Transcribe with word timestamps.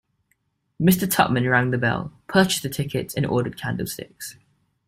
Mr. 0.81 1.07
Tupman 1.07 1.47
rang 1.47 1.69
the 1.69 1.77
bell, 1.77 2.11
purchased 2.25 2.63
the 2.63 2.69
tickets, 2.69 3.13
and 3.13 3.23
ordered 3.23 3.55
candlesticks. 3.55 4.35